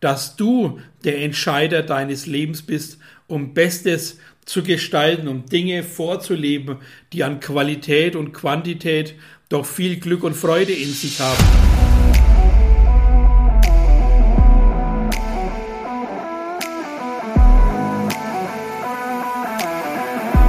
dass 0.00 0.36
du 0.36 0.80
der 1.04 1.22
Entscheider 1.22 1.82
deines 1.82 2.26
Lebens 2.26 2.62
bist, 2.62 2.98
um 3.26 3.54
Bestes 3.54 4.18
zu 4.44 4.62
gestalten, 4.62 5.28
um 5.28 5.46
Dinge 5.46 5.82
vorzuleben, 5.82 6.78
die 7.12 7.22
an 7.22 7.38
Qualität 7.40 8.16
und 8.16 8.32
Quantität 8.32 9.14
doch 9.48 9.66
viel 9.66 10.00
Glück 10.00 10.24
und 10.24 10.34
Freude 10.34 10.72
in 10.72 10.92
sich 10.92 11.20
haben. 11.20 11.44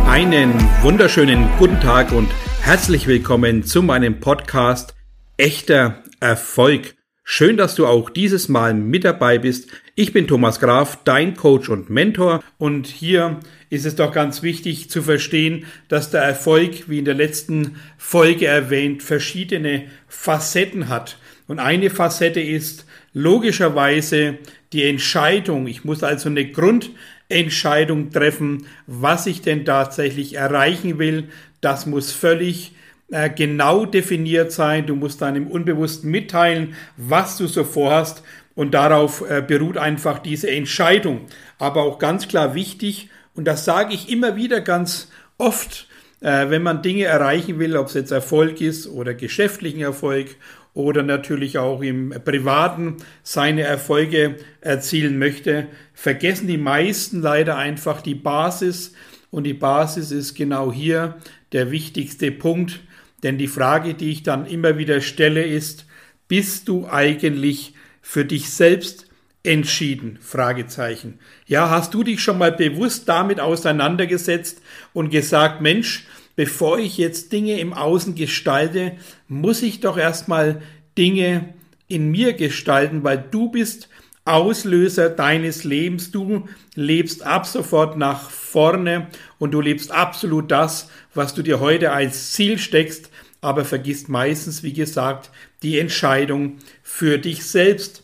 Einen 0.07 0.54
wunderschönen 0.81 1.47
guten 1.57 1.79
Tag 1.79 2.11
und 2.11 2.29
herzlich 2.61 3.07
willkommen 3.07 3.63
zu 3.63 3.81
meinem 3.81 4.20
Podcast 4.20 4.93
Echter 5.38 6.04
Erfolg. 6.20 6.95
Schön, 7.34 7.55
dass 7.55 7.75
du 7.75 7.88
auch 7.88 8.09
dieses 8.09 8.50
Mal 8.50 8.73
mit 8.73 9.05
dabei 9.05 9.38
bist. 9.38 9.70
Ich 9.95 10.11
bin 10.11 10.27
Thomas 10.27 10.59
Graf, 10.59 10.98
dein 11.05 11.38
Coach 11.38 11.70
und 11.70 11.90
Mentor. 11.90 12.44
Und 12.57 12.88
hier 12.88 13.40
ist 13.70 13.85
es 13.85 13.95
doch 13.95 14.12
ganz 14.12 14.44
wichtig 14.44 14.90
zu 14.90 15.02
verstehen, 15.02 15.66
dass 15.88 16.12
der 16.12 16.23
Erfolg, 16.23 16.90
wie 16.90 16.99
in 16.99 17.05
der 17.05 17.13
letzten 17.13 17.77
Folge 17.98 18.48
erwähnt, 18.48 19.02
verschiedene 19.02 19.84
Facetten 20.09 20.90
hat. 20.90 21.20
Und 21.48 21.59
eine 21.59 21.90
Facette 21.90 22.41
ist 22.41 22.85
logischerweise 23.13 24.38
die 24.73 24.84
Entscheidung. 24.84 25.68
Ich 25.68 25.85
muss 25.85 26.04
also 26.04 26.27
eine 26.27 26.52
Grundentscheidung 26.52 28.12
treffen, 28.12 28.66
was 28.88 29.26
ich 29.26 29.41
denn 29.41 29.63
tatsächlich 29.63 30.34
erreichen 30.34 30.99
will. 30.99 31.29
Das 31.62 31.85
muss 31.85 32.12
völlig 32.12 32.73
äh, 33.11 33.29
genau 33.29 33.85
definiert 33.85 34.51
sein. 34.51 34.88
Du 34.88 34.95
musst 34.95 35.21
deinem 35.21 35.47
Unbewussten 35.47 36.09
mitteilen, 36.09 36.75
was 36.97 37.37
du 37.37 37.47
so 37.47 37.63
vorhast. 37.63 38.23
Und 38.55 38.73
darauf 38.73 39.29
äh, 39.29 39.43
beruht 39.45 39.77
einfach 39.77 40.20
diese 40.20 40.49
Entscheidung. 40.49 41.27
Aber 41.57 41.84
auch 41.84 41.99
ganz 41.99 42.27
klar 42.27 42.55
wichtig, 42.55 43.09
und 43.34 43.45
das 43.45 43.65
sage 43.65 43.93
ich 43.93 44.09
immer 44.09 44.35
wieder 44.35 44.62
ganz 44.62 45.09
oft, 45.37 45.87
äh, 46.21 46.49
wenn 46.49 46.63
man 46.63 46.81
Dinge 46.81 47.05
erreichen 47.05 47.59
will, 47.59 47.77
ob 47.77 47.87
es 47.87 47.93
jetzt 47.93 48.12
Erfolg 48.12 48.62
ist 48.62 48.87
oder 48.87 49.13
geschäftlichen 49.13 49.81
Erfolg 49.81 50.35
oder 50.73 51.03
natürlich 51.03 51.57
auch 51.57 51.81
im 51.81 52.13
Privaten 52.23 52.98
seine 53.23 53.63
Erfolge 53.63 54.37
erzielen 54.62 55.18
möchte, 55.18 55.68
vergessen 55.93 56.48
die 56.48 56.57
meisten 56.57 57.21
leider 57.21 57.57
einfach 57.57 58.01
die 58.01 58.15
Basis. 58.15 58.93
Und 59.31 59.43
die 59.46 59.53
Basis 59.53 60.12
ist 60.12 60.35
genau 60.35 60.71
hier 60.71 61.18
der 61.51 61.71
wichtigste 61.71 62.31
Punkt, 62.31 62.81
denn 63.24 63.38
die 63.38 63.48
Frage, 63.48 63.94
die 63.94 64.12
ich 64.12 64.24
dann 64.24 64.46
immer 64.46 64.78
wieder 64.78 65.02
stelle, 65.02 65.44
ist, 65.44 65.86
bist 66.28 66.68
du 66.68 66.88
eigentlich 66.88 67.74
für 68.02 68.25
dich 68.25 68.50
selbst 68.50 69.08
entschieden? 69.44 70.18
Fragezeichen. 70.22 71.19
Ja, 71.46 71.69
hast 71.69 71.94
du 71.94 72.03
dich 72.03 72.22
schon 72.22 72.38
mal 72.38 72.52
bewusst 72.52 73.08
damit 73.09 73.40
auseinandergesetzt 73.40 74.62
und 74.94 75.09
gesagt, 75.09 75.62
Mensch, 75.62 76.06
bevor 76.36 76.80
ich 76.80 76.97
jetzt 76.97 77.31
Dinge 77.31 77.59
im 77.59 77.74
Außen 77.74 78.16
gestalte, 78.16 78.94
muss 79.28 79.62
ich 79.62 79.80
doch 79.80 79.97
erstmal 79.97 80.62
Dinge 80.97 81.53
in 81.88 82.09
mir 82.09 82.34
gestalten, 82.34 83.03
weil 83.03 83.24
du 83.30 83.52
bist 83.52 83.90
Auslöser 84.24 85.09
deines 85.09 85.64
Lebens. 85.64 86.12
Du 86.12 86.47
lebst 86.75 87.24
ab 87.24 87.46
sofort 87.46 87.97
nach 87.97 88.30
vorne 88.30 89.08
und 89.40 89.52
du 89.52 89.62
lebst 89.62 89.92
absolut 89.92 90.52
das, 90.52 90.90
was 91.14 91.34
du 91.34 91.42
dir 91.42 91.59
heute 91.59 91.92
als 91.92 92.34
Ziel 92.34 92.58
steckst, 92.59 93.09
aber 93.41 93.66
vergisst 93.66 94.07
meistens, 94.07 94.63
wie 94.63 94.73
gesagt, 94.73 95.31
die 95.63 95.79
Entscheidung 95.79 96.57
für 96.84 97.17
dich 97.17 97.44
selbst. 97.44 98.03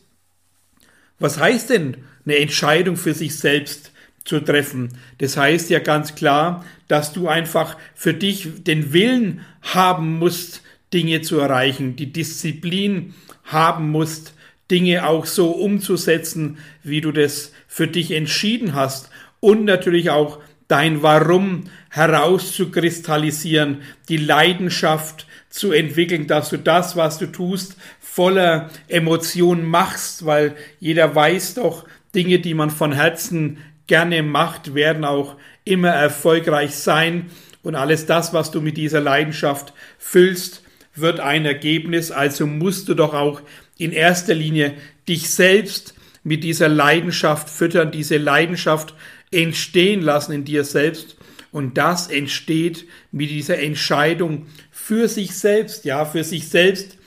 Was 1.20 1.40
heißt 1.40 1.70
denn 1.70 1.98
eine 2.26 2.38
Entscheidung 2.38 2.98
für 2.98 3.14
sich 3.14 3.38
selbst 3.38 3.92
zu 4.26 4.40
treffen? 4.40 4.98
Das 5.20 5.38
heißt 5.38 5.70
ja 5.70 5.80
ganz 5.80 6.16
klar, 6.16 6.66
dass 6.88 7.14
du 7.14 7.28
einfach 7.28 7.78
für 7.96 8.14
dich 8.14 8.64
den 8.64 8.94
Willen 8.94 9.42
haben 9.62 10.18
musst, 10.18 10.62
Dinge 10.94 11.22
zu 11.22 11.40
erreichen, 11.40 11.96
die 11.96 12.12
Disziplin 12.12 13.14
haben 13.44 13.92
musst, 13.92 14.34
Dinge 14.72 15.08
auch 15.08 15.26
so 15.26 15.52
umzusetzen, 15.52 16.58
wie 16.84 17.02
du 17.02 17.12
das 17.12 17.52
für 17.68 17.88
dich 17.88 18.12
entschieden 18.12 18.74
hast 18.74 19.10
und 19.40 19.66
natürlich 19.66 20.10
auch 20.10 20.40
dein 20.68 21.02
Warum 21.02 21.66
herauszukristallisieren, 21.90 23.82
die 24.10 24.18
Leidenschaft 24.18 25.28
zu 25.50 25.72
entwickeln, 25.72 26.28
dass 26.28 26.50
du 26.50 26.58
das, 26.58 26.96
was 26.96 27.18
du 27.18 27.28
tust, 27.28 27.78
voller 28.00 28.70
Emotionen 28.88 29.66
machst, 29.66 30.26
weil 30.26 30.56
jeder 30.80 31.14
weiß 31.16 31.56
doch, 31.56 31.86
Dinge, 32.14 32.40
die 32.40 32.54
man 32.54 32.70
von 32.70 32.92
Herzen 32.92 33.58
gerne 33.88 34.24
macht, 34.24 34.74
werden 34.74 35.06
auch 35.06 35.36
immer 35.64 35.90
erfolgreich 35.90 36.76
sein. 36.76 37.28
Und 37.64 37.76
alles 37.76 38.06
das, 38.06 38.34
was 38.34 38.52
du 38.52 38.62
mit 38.62 38.78
dieser 38.78 39.02
Leidenschaft 39.02 39.74
füllst, 39.98 40.64
wird 40.96 41.20
ein 41.20 41.46
Ergebnis, 41.46 42.12
also 42.12 42.48
musst 42.48 42.90
du 42.90 42.94
doch 42.94 43.14
auch 43.14 43.42
in 43.78 43.92
erster 43.92 44.34
Linie 44.34 44.74
dich 45.08 45.30
selbst 45.30 45.94
mit 46.24 46.44
dieser 46.44 46.70
Leidenschaft 46.70 47.50
füttern, 47.50 47.92
diese 47.92 48.18
Leidenschaft 48.18 48.96
entstehen 49.32 50.02
lassen 50.02 50.34
in 50.34 50.46
dir 50.46 50.64
selbst. 50.64 51.18
Und 51.52 51.78
das 51.78 52.08
entsteht 52.08 52.86
mit 53.12 53.30
dieser 53.30 53.60
Entscheidung 53.60 54.48
für 54.72 55.08
sich 55.08 55.36
selbst, 55.36 55.86
ja, 55.86 56.06
für 56.06 56.24
sich 56.24 56.50
selbst 56.50 56.98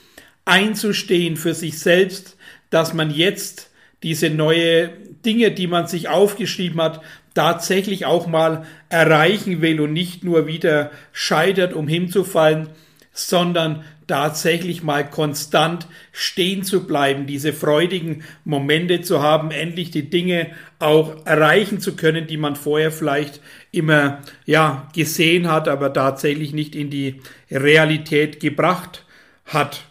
einzustehen, 0.45 1.37
für 1.37 1.53
sich 1.53 1.79
selbst, 1.79 2.37
dass 2.69 2.93
man 2.93 3.11
jetzt 3.11 3.69
diese 4.03 4.29
neue 4.29 4.89
Dinge, 5.25 5.51
die 5.51 5.67
man 5.67 5.87
sich 5.87 6.09
aufgeschrieben 6.09 6.81
hat, 6.81 7.01
tatsächlich 7.33 8.05
auch 8.05 8.27
mal 8.27 8.65
erreichen 8.89 9.61
will 9.61 9.79
und 9.79 9.93
nicht 9.93 10.23
nur 10.23 10.47
wieder 10.47 10.91
scheitert, 11.13 11.73
um 11.73 11.87
hinzufallen, 11.87 12.69
sondern 13.13 13.85
tatsächlich 14.11 14.83
mal 14.83 15.09
konstant 15.09 15.87
stehen 16.11 16.63
zu 16.63 16.85
bleiben, 16.85 17.27
diese 17.27 17.53
freudigen 17.53 18.25
Momente 18.43 19.01
zu 19.01 19.21
haben, 19.21 19.51
endlich 19.51 19.89
die 19.89 20.09
Dinge 20.09 20.51
auch 20.79 21.25
erreichen 21.25 21.79
zu 21.79 21.95
können, 21.95 22.27
die 22.27 22.35
man 22.35 22.57
vorher 22.57 22.91
vielleicht 22.91 23.39
immer 23.71 24.19
ja 24.45 24.89
gesehen 24.93 25.49
hat, 25.49 25.69
aber 25.69 25.93
tatsächlich 25.93 26.51
nicht 26.51 26.75
in 26.75 26.89
die 26.89 27.21
Realität 27.49 28.41
gebracht 28.41 29.05
hat. 29.45 29.85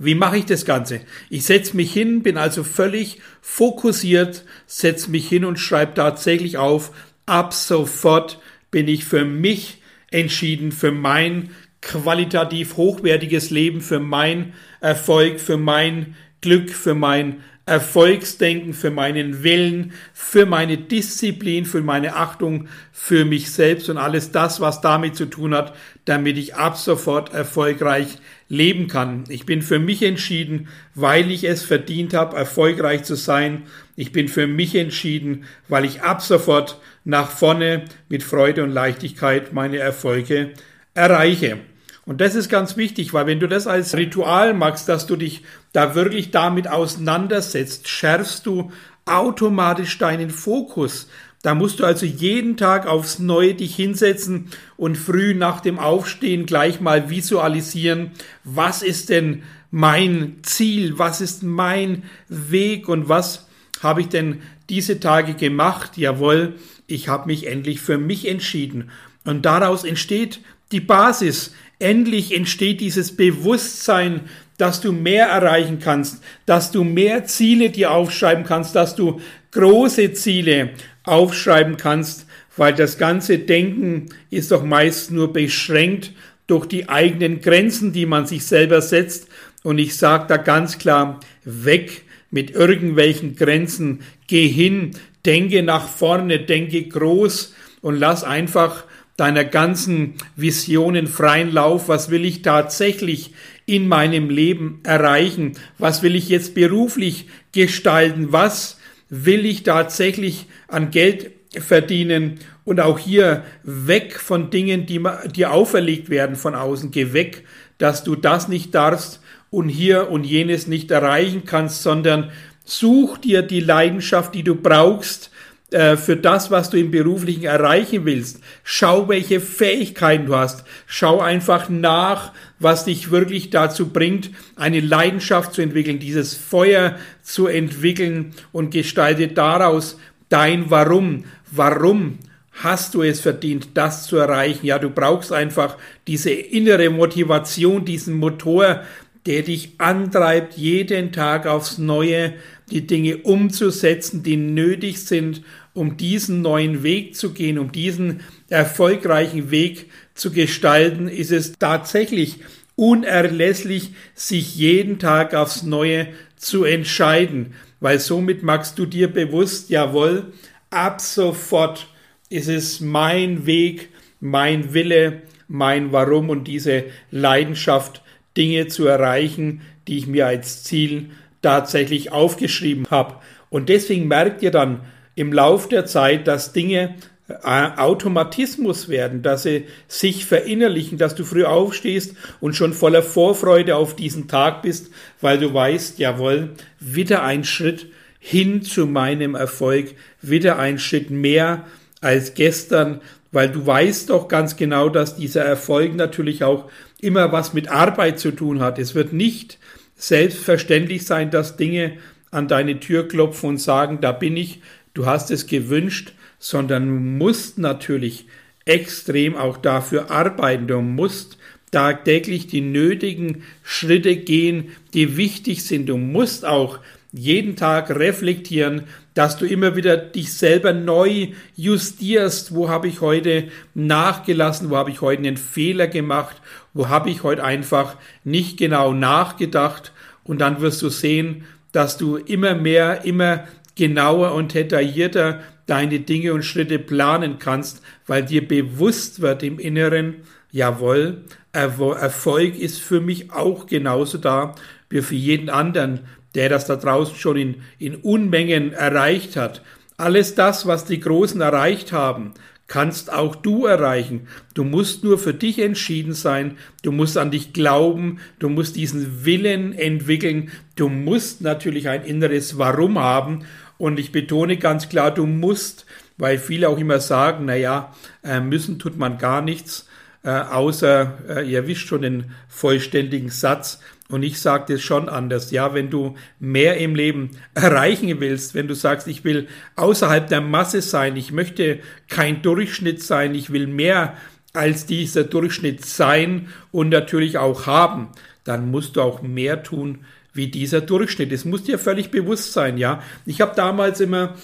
Wie 0.00 0.16
mache 0.16 0.38
ich 0.38 0.46
das 0.46 0.64
Ganze? 0.64 1.00
Ich 1.30 1.44
setze 1.44 1.76
mich 1.76 1.92
hin, 1.92 2.24
bin 2.24 2.36
also 2.36 2.64
völlig 2.64 3.20
fokussiert, 3.40 4.44
setze 4.66 5.08
mich 5.12 5.28
hin 5.28 5.44
und 5.44 5.60
schreibe 5.60 5.94
tatsächlich 5.94 6.58
auf, 6.58 6.90
ab 7.26 7.54
sofort 7.54 8.40
bin 8.72 8.88
ich 8.88 9.04
für 9.04 9.24
mich 9.24 9.82
entschieden, 10.10 10.72
für 10.72 10.90
mein 10.90 11.50
qualitativ 11.84 12.76
hochwertiges 12.76 13.50
Leben, 13.50 13.80
für 13.80 14.00
mein 14.00 14.54
Erfolg, 14.80 15.40
für 15.40 15.56
mein 15.56 16.16
Glück, 16.40 16.70
für 16.70 16.94
mein 16.94 17.42
Erfolgsdenken, 17.66 18.74
für 18.74 18.90
meinen 18.90 19.42
Willen, 19.42 19.92
für 20.12 20.44
meine 20.44 20.76
Disziplin, 20.76 21.64
für 21.64 21.80
meine 21.80 22.14
Achtung 22.14 22.68
für 22.92 23.24
mich 23.24 23.50
selbst 23.52 23.88
und 23.88 23.96
alles 23.96 24.32
das, 24.32 24.60
was 24.60 24.82
damit 24.82 25.16
zu 25.16 25.24
tun 25.24 25.54
hat, 25.54 25.74
damit 26.04 26.36
ich 26.36 26.56
ab 26.56 26.76
sofort 26.76 27.32
erfolgreich 27.32 28.18
leben 28.50 28.86
kann. 28.86 29.24
Ich 29.30 29.46
bin 29.46 29.62
für 29.62 29.78
mich 29.78 30.02
entschieden, 30.02 30.68
weil 30.94 31.30
ich 31.30 31.44
es 31.44 31.62
verdient 31.62 32.12
habe, 32.12 32.36
erfolgreich 32.36 33.04
zu 33.04 33.14
sein. 33.14 33.62
Ich 33.96 34.12
bin 34.12 34.28
für 34.28 34.46
mich 34.46 34.74
entschieden, 34.74 35.44
weil 35.68 35.86
ich 35.86 36.02
ab 36.02 36.20
sofort 36.20 36.78
nach 37.04 37.30
vorne 37.30 37.86
mit 38.10 38.22
Freude 38.22 38.62
und 38.62 38.72
Leichtigkeit 38.72 39.54
meine 39.54 39.78
Erfolge 39.78 40.50
erreiche. 40.92 41.60
Und 42.06 42.20
das 42.20 42.34
ist 42.34 42.48
ganz 42.48 42.76
wichtig, 42.76 43.14
weil 43.14 43.26
wenn 43.26 43.40
du 43.40 43.48
das 43.48 43.66
als 43.66 43.96
Ritual 43.96 44.52
machst, 44.52 44.88
dass 44.88 45.06
du 45.06 45.16
dich 45.16 45.42
da 45.72 45.94
wirklich 45.94 46.30
damit 46.30 46.68
auseinandersetzt, 46.68 47.88
schärfst 47.88 48.44
du 48.46 48.70
automatisch 49.06 49.96
deinen 49.98 50.30
Fokus. 50.30 51.08
Da 51.42 51.54
musst 51.54 51.80
du 51.80 51.84
also 51.84 52.06
jeden 52.06 52.56
Tag 52.56 52.86
aufs 52.86 53.18
Neue 53.18 53.54
dich 53.54 53.76
hinsetzen 53.76 54.48
und 54.76 54.96
früh 54.96 55.34
nach 55.34 55.60
dem 55.60 55.78
Aufstehen 55.78 56.46
gleich 56.46 56.80
mal 56.80 57.10
visualisieren, 57.10 58.12
was 58.44 58.82
ist 58.82 59.10
denn 59.10 59.42
mein 59.70 60.36
Ziel, 60.42 60.98
was 60.98 61.20
ist 61.20 61.42
mein 61.42 62.04
Weg 62.28 62.88
und 62.88 63.08
was 63.08 63.46
habe 63.82 64.00
ich 64.00 64.08
denn 64.08 64.40
diese 64.70 65.00
Tage 65.00 65.34
gemacht? 65.34 65.98
Jawohl, 65.98 66.54
ich 66.86 67.08
habe 67.08 67.26
mich 67.26 67.46
endlich 67.46 67.80
für 67.80 67.98
mich 67.98 68.26
entschieden. 68.26 68.90
Und 69.24 69.44
daraus 69.44 69.84
entsteht 69.84 70.40
die 70.72 70.80
Basis, 70.80 71.52
Endlich 71.78 72.34
entsteht 72.34 72.80
dieses 72.80 73.16
Bewusstsein, 73.16 74.22
dass 74.58 74.80
du 74.80 74.92
mehr 74.92 75.26
erreichen 75.26 75.80
kannst, 75.80 76.22
dass 76.46 76.70
du 76.70 76.84
mehr 76.84 77.24
Ziele 77.24 77.70
dir 77.70 77.90
aufschreiben 77.90 78.44
kannst, 78.44 78.76
dass 78.76 78.94
du 78.94 79.20
große 79.50 80.12
Ziele 80.12 80.70
aufschreiben 81.02 81.76
kannst, 81.76 82.26
weil 82.56 82.72
das 82.72 82.96
ganze 82.96 83.38
Denken 83.38 84.06
ist 84.30 84.52
doch 84.52 84.64
meist 84.64 85.10
nur 85.10 85.32
beschränkt 85.32 86.12
durch 86.46 86.66
die 86.66 86.88
eigenen 86.88 87.40
Grenzen, 87.40 87.92
die 87.92 88.06
man 88.06 88.26
sich 88.26 88.46
selber 88.46 88.80
setzt. 88.80 89.28
Und 89.64 89.78
ich 89.78 89.96
sage 89.96 90.26
da 90.28 90.36
ganz 90.36 90.78
klar, 90.78 91.18
weg 91.44 92.02
mit 92.30 92.52
irgendwelchen 92.52 93.34
Grenzen. 93.34 94.00
Geh 94.28 94.46
hin, 94.46 94.92
denke 95.26 95.62
nach 95.62 95.88
vorne, 95.88 96.38
denke 96.38 96.84
groß 96.84 97.54
und 97.80 97.96
lass 97.98 98.22
einfach 98.22 98.84
deiner 99.16 99.44
ganzen 99.44 100.14
Visionen 100.36 101.06
freien 101.06 101.52
Lauf. 101.52 101.88
Was 101.88 102.10
will 102.10 102.24
ich 102.24 102.42
tatsächlich 102.42 103.32
in 103.66 103.88
meinem 103.88 104.28
Leben 104.30 104.80
erreichen? 104.82 105.52
Was 105.78 106.02
will 106.02 106.16
ich 106.16 106.28
jetzt 106.28 106.54
beruflich 106.54 107.28
gestalten? 107.52 108.32
Was 108.32 108.78
will 109.08 109.46
ich 109.46 109.62
tatsächlich 109.62 110.46
an 110.68 110.90
Geld 110.90 111.30
verdienen? 111.50 112.40
Und 112.64 112.80
auch 112.80 112.98
hier 112.98 113.44
weg 113.62 114.18
von 114.18 114.50
Dingen, 114.50 114.86
die 114.86 115.00
dir 115.34 115.52
auferlegt 115.52 116.08
werden 116.08 116.34
von 116.34 116.54
außen. 116.54 116.90
Geh 116.90 117.12
weg, 117.12 117.44
dass 117.78 118.04
du 118.04 118.16
das 118.16 118.48
nicht 118.48 118.74
darfst 118.74 119.20
und 119.50 119.68
hier 119.68 120.10
und 120.10 120.24
jenes 120.24 120.66
nicht 120.66 120.90
erreichen 120.90 121.44
kannst, 121.44 121.82
sondern 121.82 122.32
such 122.64 123.18
dir 123.18 123.42
die 123.42 123.60
Leidenschaft, 123.60 124.34
die 124.34 124.42
du 124.42 124.54
brauchst, 124.54 125.30
äh, 125.70 125.96
für 125.96 126.16
das, 126.16 126.50
was 126.50 126.70
du 126.70 126.78
im 126.78 126.90
Beruflichen 126.90 127.44
erreichen 127.44 128.04
willst. 128.04 128.40
Schau, 128.62 129.08
welche 129.08 129.40
Fähigkeiten 129.40 130.26
du 130.26 130.36
hast. 130.36 130.64
Schau 130.86 131.20
einfach 131.20 131.68
nach, 131.68 132.32
was 132.58 132.84
dich 132.84 133.10
wirklich 133.10 133.50
dazu 133.50 133.88
bringt, 133.88 134.30
eine 134.56 134.80
Leidenschaft 134.80 135.54
zu 135.54 135.62
entwickeln, 135.62 135.98
dieses 135.98 136.34
Feuer 136.34 136.96
zu 137.22 137.46
entwickeln 137.46 138.34
und 138.52 138.70
gestalte 138.70 139.28
daraus 139.28 139.98
dein 140.28 140.70
Warum. 140.70 141.24
Warum 141.50 142.18
hast 142.52 142.94
du 142.94 143.02
es 143.02 143.20
verdient, 143.20 143.68
das 143.74 144.06
zu 144.06 144.16
erreichen? 144.16 144.66
Ja, 144.66 144.78
du 144.78 144.90
brauchst 144.90 145.32
einfach 145.32 145.76
diese 146.06 146.30
innere 146.30 146.90
Motivation, 146.90 147.84
diesen 147.84 148.14
Motor, 148.14 148.82
der 149.26 149.42
dich 149.42 149.72
antreibt, 149.78 150.54
jeden 150.56 151.10
Tag 151.12 151.46
aufs 151.46 151.78
Neue 151.78 152.34
die 152.70 152.86
Dinge 152.86 153.18
umzusetzen, 153.18 154.22
die 154.22 154.36
nötig 154.36 155.02
sind, 155.02 155.42
um 155.74 155.96
diesen 155.96 156.42
neuen 156.42 156.82
Weg 156.82 157.16
zu 157.16 157.32
gehen, 157.32 157.58
um 157.58 157.72
diesen 157.72 158.20
erfolgreichen 158.48 159.50
Weg 159.50 159.90
zu 160.14 160.30
gestalten, 160.30 161.08
ist 161.08 161.32
es 161.32 161.52
tatsächlich 161.58 162.38
unerlässlich, 162.76 163.90
sich 164.14 164.56
jeden 164.56 164.98
Tag 164.98 165.34
aufs 165.34 165.62
Neue 165.62 166.08
zu 166.36 166.64
entscheiden, 166.64 167.54
weil 167.80 167.98
somit 167.98 168.42
machst 168.42 168.78
du 168.78 168.86
dir 168.86 169.08
bewusst, 169.08 169.70
jawohl, 169.70 170.32
ab 170.70 171.00
sofort 171.00 171.88
ist 172.30 172.48
es 172.48 172.80
mein 172.80 173.46
Weg, 173.46 173.90
mein 174.20 174.74
Wille, 174.74 175.22
mein 175.48 175.92
Warum 175.92 176.30
und 176.30 176.48
diese 176.48 176.84
Leidenschaft, 177.10 178.02
Dinge 178.36 178.66
zu 178.66 178.86
erreichen, 178.86 179.60
die 179.86 179.98
ich 179.98 180.06
mir 180.06 180.26
als 180.26 180.64
Ziel 180.64 181.10
tatsächlich 181.44 182.10
aufgeschrieben 182.10 182.86
habe. 182.90 183.16
Und 183.50 183.68
deswegen 183.68 184.08
merkt 184.08 184.42
ihr 184.42 184.50
dann 184.50 184.80
im 185.14 185.32
Lauf 185.32 185.68
der 185.68 185.86
Zeit, 185.86 186.26
dass 186.26 186.52
Dinge 186.52 186.96
äh, 187.28 187.34
Automatismus 187.44 188.88
werden, 188.88 189.22
dass 189.22 189.44
sie 189.44 189.66
sich 189.86 190.24
verinnerlichen, 190.24 190.98
dass 190.98 191.14
du 191.14 191.24
früh 191.24 191.44
aufstehst 191.44 192.16
und 192.40 192.56
schon 192.56 192.72
voller 192.72 193.02
Vorfreude 193.02 193.76
auf 193.76 193.94
diesen 193.94 194.26
Tag 194.26 194.62
bist, 194.62 194.90
weil 195.20 195.38
du 195.38 195.52
weißt, 195.52 195.98
jawohl, 195.98 196.50
wieder 196.80 197.22
ein 197.22 197.44
Schritt 197.44 197.86
hin 198.18 198.62
zu 198.62 198.86
meinem 198.86 199.34
Erfolg, 199.34 199.94
wieder 200.22 200.58
ein 200.58 200.78
Schritt 200.78 201.10
mehr 201.10 201.64
als 202.00 202.34
gestern, 202.34 203.00
weil 203.32 203.50
du 203.50 203.66
weißt 203.66 204.10
doch 204.10 204.28
ganz 204.28 204.56
genau, 204.56 204.88
dass 204.88 205.16
dieser 205.16 205.44
Erfolg 205.44 205.94
natürlich 205.94 206.42
auch 206.42 206.70
immer 207.00 207.32
was 207.32 207.52
mit 207.52 207.68
Arbeit 207.68 208.18
zu 208.18 208.30
tun 208.30 208.60
hat. 208.60 208.78
Es 208.78 208.94
wird 208.94 209.12
nicht 209.12 209.58
selbstverständlich 209.96 211.06
sein, 211.06 211.30
dass 211.30 211.56
Dinge 211.56 211.98
an 212.30 212.48
deine 212.48 212.80
Tür 212.80 213.08
klopfen 213.08 213.50
und 213.50 213.58
sagen, 213.58 214.00
da 214.00 214.12
bin 214.12 214.36
ich, 214.36 214.60
du 214.92 215.06
hast 215.06 215.30
es 215.30 215.46
gewünscht, 215.46 216.12
sondern 216.38 216.86
du 216.86 216.94
musst 216.94 217.58
natürlich 217.58 218.26
extrem 218.64 219.36
auch 219.36 219.56
dafür 219.56 220.10
arbeiten. 220.10 220.66
Du 220.66 220.80
musst 220.80 221.38
tagtäglich 221.70 222.46
die 222.46 222.60
nötigen 222.60 223.42
Schritte 223.62 224.16
gehen, 224.16 224.68
die 224.94 225.16
wichtig 225.16 225.64
sind. 225.64 225.88
Du 225.88 225.96
musst 225.96 226.44
auch 226.44 226.80
jeden 227.12 227.56
Tag 227.56 227.90
reflektieren, 227.90 228.84
dass 229.14 229.36
du 229.36 229.46
immer 229.46 229.76
wieder 229.76 229.96
dich 229.96 230.32
selber 230.32 230.72
neu 230.72 231.28
justierst. 231.56 232.54
Wo 232.54 232.68
habe 232.68 232.88
ich 232.88 233.00
heute 233.00 233.48
nachgelassen? 233.74 234.70
Wo 234.70 234.76
habe 234.76 234.90
ich 234.90 235.00
heute 235.00 235.20
einen 235.20 235.36
Fehler 235.36 235.86
gemacht? 235.86 236.36
Wo 236.72 236.88
habe 236.88 237.10
ich 237.10 237.22
heute 237.22 237.44
einfach 237.44 237.96
nicht 238.24 238.58
genau 238.58 238.92
nachgedacht? 238.92 239.92
Und 240.24 240.40
dann 240.40 240.60
wirst 240.60 240.82
du 240.82 240.88
sehen, 240.88 241.44
dass 241.72 241.96
du 241.96 242.16
immer 242.16 242.54
mehr, 242.54 243.04
immer 243.04 243.44
genauer 243.76 244.34
und 244.34 244.54
detaillierter 244.54 245.40
deine 245.66 246.00
Dinge 246.00 246.34
und 246.34 246.44
Schritte 246.44 246.78
planen 246.78 247.38
kannst, 247.38 247.82
weil 248.06 248.24
dir 248.24 248.46
bewusst 248.46 249.20
wird 249.20 249.42
im 249.42 249.58
Inneren, 249.58 250.16
jawohl, 250.52 251.22
Erfolg 251.52 252.58
ist 252.58 252.80
für 252.80 253.00
mich 253.00 253.32
auch 253.32 253.66
genauso 253.66 254.18
da 254.18 254.54
wie 254.90 255.02
für 255.02 255.14
jeden 255.14 255.48
anderen, 255.50 256.00
der 256.34 256.48
das 256.48 256.66
da 256.66 256.76
draußen 256.76 257.16
schon 257.16 257.36
in, 257.36 257.54
in 257.78 257.96
Unmengen 257.96 258.72
erreicht 258.72 259.36
hat. 259.36 259.62
Alles 259.96 260.34
das, 260.34 260.66
was 260.66 260.84
die 260.84 261.00
Großen 261.00 261.40
erreicht 261.40 261.92
haben, 261.92 262.34
kannst 262.66 263.12
auch 263.12 263.36
du 263.36 263.66
erreichen. 263.66 264.26
Du 264.54 264.64
musst 264.64 265.04
nur 265.04 265.18
für 265.18 265.34
dich 265.34 265.58
entschieden 265.58 266.14
sein, 266.14 266.56
du 266.82 266.92
musst 266.92 267.18
an 267.18 267.30
dich 267.30 267.52
glauben, 267.52 268.18
du 268.38 268.48
musst 268.48 268.76
diesen 268.76 269.24
Willen 269.24 269.72
entwickeln, 269.72 270.50
du 270.76 270.88
musst 270.88 271.42
natürlich 271.42 271.88
ein 271.88 272.04
inneres 272.04 272.58
Warum 272.58 272.98
haben 272.98 273.44
und 273.78 273.98
ich 273.98 274.12
betone 274.12 274.56
ganz 274.56 274.88
klar, 274.88 275.12
du 275.12 275.26
musst, 275.26 275.86
weil 276.16 276.38
viele 276.38 276.68
auch 276.68 276.78
immer 276.78 277.00
sagen, 277.00 277.44
naja, 277.44 277.94
äh, 278.22 278.40
müssen 278.40 278.78
tut 278.78 278.96
man 278.96 279.18
gar 279.18 279.42
nichts, 279.42 279.88
äh, 280.22 280.30
außer 280.30 281.18
äh, 281.28 281.50
ihr 281.50 281.66
wisst 281.66 281.82
schon 281.82 282.02
den 282.02 282.32
vollständigen 282.48 283.28
Satz. 283.28 283.80
Und 284.14 284.22
ich 284.22 284.38
sage 284.38 284.72
das 284.72 284.80
schon 284.80 285.08
anders. 285.08 285.50
Ja, 285.50 285.74
wenn 285.74 285.90
du 285.90 286.14
mehr 286.38 286.76
im 286.76 286.94
Leben 286.94 287.30
erreichen 287.54 288.20
willst, 288.20 288.54
wenn 288.54 288.68
du 288.68 288.74
sagst, 288.74 289.08
ich 289.08 289.24
will 289.24 289.48
außerhalb 289.74 290.28
der 290.28 290.40
Masse 290.40 290.82
sein, 290.82 291.16
ich 291.16 291.32
möchte 291.32 291.80
kein 292.08 292.40
Durchschnitt 292.40 293.02
sein, 293.02 293.34
ich 293.34 293.50
will 293.50 293.66
mehr 293.66 294.16
als 294.52 294.86
dieser 294.86 295.24
Durchschnitt 295.24 295.84
sein 295.84 296.46
und 296.70 296.90
natürlich 296.90 297.38
auch 297.38 297.66
haben, 297.66 298.10
dann 298.44 298.70
musst 298.70 298.94
du 298.94 299.02
auch 299.02 299.20
mehr 299.20 299.64
tun 299.64 300.04
wie 300.32 300.46
dieser 300.46 300.80
Durchschnitt. 300.80 301.32
Es 301.32 301.44
muss 301.44 301.64
dir 301.64 301.80
völlig 301.80 302.12
bewusst 302.12 302.52
sein, 302.52 302.78
ja. 302.78 303.02
Ich 303.26 303.40
habe 303.40 303.56
damals 303.56 303.98
immer 303.98 304.36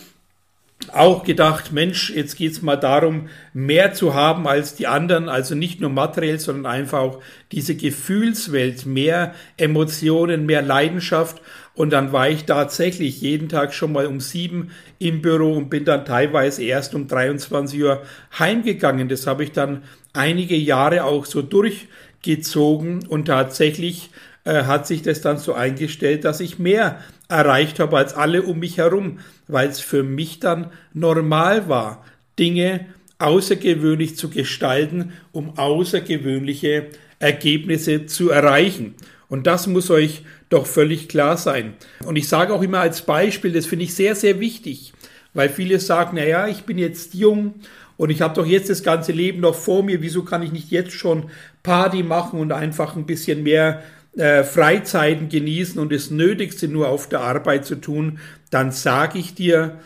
auch 0.93 1.25
gedacht, 1.25 1.73
Mensch, 1.73 2.11
jetzt 2.11 2.37
geht's 2.37 2.63
mal 2.63 2.77
darum, 2.77 3.29
mehr 3.53 3.93
zu 3.93 4.15
haben 4.15 4.49
als 4.49 4.75
die 4.75 4.87
anderen, 4.87 5.29
also 5.29 5.55
nicht 5.55 5.81
nur 5.81 5.91
materiell, 5.91 6.41
sondern 6.41 6.73
einfach 6.73 6.99
auch 7.01 7.23
diese 7.53 7.77
Gefühlswelt, 7.77 8.87
mehr 8.87 9.35
Emotionen, 9.57 10.47
mehr 10.47 10.63
Leidenschaft. 10.63 11.41
Und 11.75 11.91
dann 11.91 12.13
war 12.13 12.29
ich 12.29 12.45
tatsächlich 12.45 13.21
jeden 13.21 13.49
Tag 13.49 13.73
schon 13.73 13.93
mal 13.93 14.07
um 14.07 14.21
sieben 14.21 14.71
im 14.99 15.23
Büro 15.23 15.53
und 15.55 15.71
bin 15.71 15.85
dann 15.85 16.05
teilweise 16.05 16.65
erst 16.65 16.95
um 16.95 17.07
23 17.07 17.83
Uhr 17.83 18.03
heimgegangen. 18.39 19.09
Das 19.09 19.27
habe 19.27 19.45
ich 19.45 19.53
dann 19.53 19.83
einige 20.13 20.57
Jahre 20.57 21.05
auch 21.05 21.25
so 21.25 21.43
durchgezogen 21.43 23.07
und 23.07 23.27
tatsächlich 23.27 24.11
äh, 24.45 24.65
hat 24.65 24.87
sich 24.87 25.03
das 25.03 25.21
dann 25.21 25.39
so 25.39 25.55
eingestellt, 25.55 26.25
dass 26.25 26.41
ich 26.41 26.59
mehr 26.59 26.99
erreicht 27.29 27.79
habe 27.79 27.97
als 27.97 28.15
alle 28.15 28.43
um 28.43 28.59
mich 28.59 28.79
herum, 28.79 29.19
weil 29.49 29.69
es 29.69 29.81
für 29.81 30.03
mich 30.03 30.41
dann 30.41 30.71
normal 30.93 31.69
war, 31.69 32.05
Dinge 32.39 32.87
außergewöhnlich 33.19 34.17
zu 34.17 34.31
gestalten, 34.31 35.13
um 35.33 35.59
außergewöhnliche 35.59 36.87
Ergebnisse 37.19 38.07
zu 38.07 38.31
erreichen. 38.31 38.95
Und 39.29 39.47
das 39.47 39.67
muss 39.67 39.91
euch 39.91 40.23
doch 40.49 40.67
völlig 40.67 41.09
klar 41.09 41.37
sein. 41.37 41.75
Und 42.05 42.17
ich 42.17 42.29
sage 42.29 42.53
auch 42.53 42.63
immer 42.63 42.81
als 42.81 43.03
Beispiel, 43.03 43.53
das 43.53 43.67
finde 43.67 43.85
ich 43.85 43.95
sehr, 43.95 44.17
sehr 44.17 44.41
wichtig, 44.41 44.93
weil 45.35 45.49
viele 45.49 45.79
sagen, 45.79 46.17
naja, 46.17 46.49
ich 46.49 46.63
bin 46.63 46.79
jetzt 46.79 47.15
jung 47.15 47.55
und 47.97 48.11
ich 48.11 48.23
habe 48.23 48.35
doch 48.35 48.47
jetzt 48.47 48.71
das 48.71 48.83
ganze 48.83 49.13
Leben 49.13 49.41
noch 49.41 49.55
vor 49.55 49.83
mir, 49.83 50.03
wieso 50.03 50.25
kann 50.25 50.43
ich 50.43 50.51
nicht 50.51 50.71
jetzt 50.71 50.93
schon 50.93 51.31
Party 51.63 52.03
machen 52.03 52.41
und 52.41 52.51
einfach 52.51 52.97
ein 52.97 53.07
bisschen 53.07 53.43
mehr 53.43 53.83
äh, 54.17 54.45
Freizeiten 54.45 55.29
genießen 55.29 55.81
und 55.81 55.93
das 55.93 56.11
Nötigste 56.11 56.69
nur 56.69 56.89
auf 56.89 57.09
der 57.09 57.21
Arbeit 57.21 57.67
zu 57.67 57.77
tun, 57.77 58.19
dann 58.51 58.73
sage 58.73 59.19
ich 59.19 59.35
dir, 59.35 59.79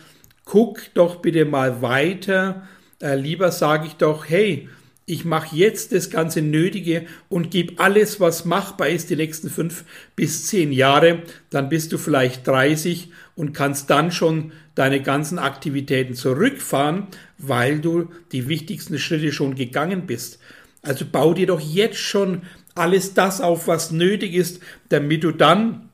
guck 0.45 0.93
doch 0.93 1.17
bitte 1.17 1.45
mal 1.45 1.81
weiter. 1.81 2.67
Äh, 3.01 3.15
lieber 3.15 3.51
sage 3.51 3.87
ich 3.87 3.93
doch, 3.93 4.27
hey, 4.27 4.69
ich 5.07 5.23
mache 5.23 5.55
jetzt 5.55 5.91
das 5.91 6.09
ganze 6.09 6.41
Nötige 6.41 7.05
und 7.29 7.51
gebe 7.51 7.79
alles, 7.79 8.19
was 8.19 8.45
machbar 8.45 8.89
ist, 8.89 9.11
die 9.11 9.15
nächsten 9.15 9.51
fünf 9.51 9.85
bis 10.15 10.47
zehn 10.47 10.71
Jahre. 10.71 11.21
Dann 11.51 11.69
bist 11.69 11.91
du 11.91 11.99
vielleicht 11.99 12.47
30 12.47 13.11
und 13.35 13.53
kannst 13.53 13.91
dann 13.91 14.11
schon 14.11 14.51
deine 14.73 15.01
ganzen 15.01 15.37
Aktivitäten 15.37 16.15
zurückfahren, 16.15 17.07
weil 17.37 17.79
du 17.79 18.09
die 18.31 18.47
wichtigsten 18.47 18.97
Schritte 18.97 19.31
schon 19.31 19.53
gegangen 19.53 20.07
bist. 20.07 20.39
Also 20.81 21.05
bau 21.11 21.33
dir 21.33 21.47
doch 21.47 21.61
jetzt 21.61 21.99
schon 21.99 22.41
alles 22.75 23.13
das 23.13 23.41
auf, 23.41 23.67
was 23.67 23.91
nötig 23.91 24.33
ist, 24.33 24.61
damit 24.89 25.23
du 25.23 25.31
dann 25.31 25.89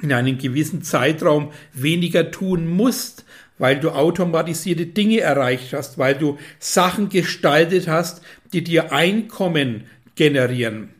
in 0.00 0.12
einem 0.12 0.38
gewissen 0.38 0.82
Zeitraum 0.82 1.52
weniger 1.72 2.30
tun 2.30 2.66
musst, 2.66 3.24
weil 3.58 3.78
du 3.78 3.90
automatisierte 3.90 4.86
Dinge 4.86 5.20
erreicht 5.20 5.72
hast, 5.72 5.98
weil 5.98 6.14
du 6.14 6.38
Sachen 6.58 7.08
gestaltet 7.08 7.86
hast, 7.88 8.22
die 8.52 8.64
dir 8.64 8.92
Einkommen 8.92 9.84
generieren. 10.16 10.90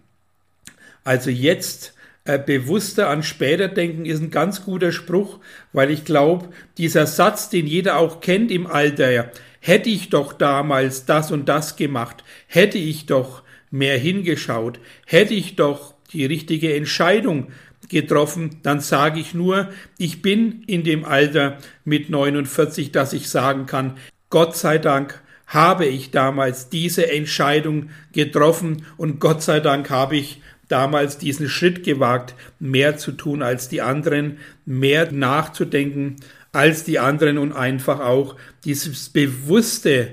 Also 1.05 1.31
jetzt 1.31 1.95
äh, 2.25 2.39
bewusster 2.39 3.09
an 3.09 3.23
später 3.23 3.69
denken 3.69 4.05
ist 4.07 4.21
ein 4.21 4.31
ganz 4.31 4.65
guter 4.65 4.93
Spruch, 4.93 5.41
weil 5.73 5.91
ich 5.91 6.05
glaube, 6.05 6.51
dieser 6.79 7.07
Satz, 7.07 7.49
den 7.49 7.67
jeder 7.67 7.99
auch 7.99 8.21
kennt 8.21 8.53
im 8.53 8.67
Alter, 8.69 9.33
hätte 9.59 9.89
ich 9.89 10.11
doch 10.11 10.33
damals 10.33 11.05
das 11.05 11.33
und 11.33 11.49
das 11.49 11.77
gemacht, 11.77 12.23
hätte 12.47 12.79
ich 12.79 13.07
doch 13.07 13.42
mehr 13.73 13.99
hingeschaut, 13.99 14.79
hätte 15.07 15.35
ich 15.35 15.57
doch 15.57 15.95
die 16.13 16.25
richtige 16.25 16.75
Entscheidung 16.77 17.49
getroffen, 17.89 18.61
dann 18.63 18.81
sage 18.81 19.19
ich 19.19 19.35
nur, 19.35 19.69
ich 19.99 20.23
bin 20.23 20.63
in 20.67 20.85
dem 20.85 21.05
Alter 21.05 21.59
mit 21.85 22.11
49, 22.11 22.93
dass 22.93 23.13
ich 23.13 23.29
sagen 23.29 23.67
kann, 23.67 23.97
Gott 24.31 24.57
sei 24.57 24.79
Dank 24.79 25.21
habe 25.47 25.85
ich 25.85 26.11
damals 26.11 26.69
diese 26.69 27.11
Entscheidung 27.11 27.91
getroffen 28.13 28.87
und 28.97 29.21
Gott 29.21 29.43
sei 29.43 29.61
Dank 29.61 29.91
habe 29.91 30.17
ich 30.17 30.41
damals 30.69 31.19
diesen 31.19 31.51
Schritt 31.51 31.85
gewagt, 31.85 32.35
mehr 32.59 32.97
zu 32.97 33.13
tun 33.13 33.43
als 33.43 33.69
die 33.69 33.83
anderen, 33.83 34.39
mehr 34.65 35.13
nachzudenken 35.13 36.17
als 36.53 36.85
die 36.85 36.99
anderen 36.99 37.39
und 37.39 37.53
einfach 37.53 38.01
auch 38.01 38.37
dieses 38.65 39.09
bewusste 39.09 40.09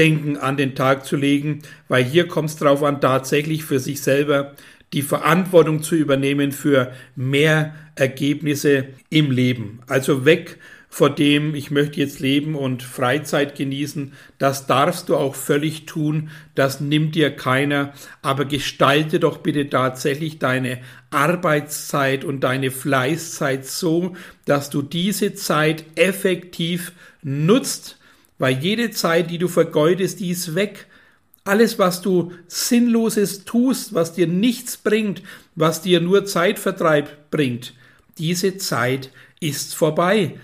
Denken 0.00 0.38
an 0.38 0.56
den 0.56 0.74
Tag 0.74 1.04
zu 1.04 1.14
legen, 1.14 1.60
weil 1.86 2.02
hier 2.02 2.26
kommt 2.26 2.48
es 2.48 2.56
darauf 2.56 2.82
an, 2.82 3.02
tatsächlich 3.02 3.64
für 3.64 3.78
sich 3.78 4.00
selber 4.00 4.54
die 4.94 5.02
Verantwortung 5.02 5.82
zu 5.82 5.94
übernehmen 5.94 6.52
für 6.52 6.90
mehr 7.16 7.74
Ergebnisse 7.96 8.86
im 9.10 9.30
Leben. 9.30 9.80
Also 9.88 10.24
weg 10.24 10.56
vor 10.88 11.10
dem, 11.10 11.54
ich 11.54 11.70
möchte 11.70 12.00
jetzt 12.00 12.18
leben 12.18 12.54
und 12.54 12.82
Freizeit 12.82 13.56
genießen, 13.56 14.14
das 14.38 14.66
darfst 14.66 15.10
du 15.10 15.16
auch 15.16 15.34
völlig 15.34 15.84
tun, 15.84 16.30
das 16.54 16.80
nimmt 16.80 17.14
dir 17.14 17.30
keiner, 17.30 17.92
aber 18.22 18.46
gestalte 18.46 19.20
doch 19.20 19.36
bitte 19.36 19.68
tatsächlich 19.68 20.38
deine 20.38 20.78
Arbeitszeit 21.10 22.24
und 22.24 22.40
deine 22.40 22.70
Fleißzeit 22.70 23.66
so, 23.66 24.16
dass 24.46 24.70
du 24.70 24.80
diese 24.80 25.34
Zeit 25.34 25.84
effektiv 25.94 26.92
nutzt, 27.22 27.99
weil 28.40 28.58
jede 28.58 28.90
Zeit, 28.90 29.30
die 29.30 29.38
du 29.38 29.46
vergeudest, 29.46 30.18
die 30.18 30.30
ist 30.30 30.56
weg. 30.56 30.86
Alles, 31.44 31.78
was 31.78 32.02
du 32.02 32.32
Sinnloses 32.48 33.44
tust, 33.44 33.94
was 33.94 34.14
dir 34.14 34.26
nichts 34.26 34.78
bringt, 34.78 35.22
was 35.54 35.82
dir 35.82 36.00
nur 36.00 36.24
Zeitvertreib 36.24 37.30
bringt, 37.30 37.74
diese 38.18 38.56
Zeit 38.56 39.10
ist 39.40 39.74
vorbei 39.74 40.34